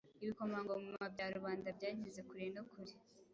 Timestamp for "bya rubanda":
1.13-1.67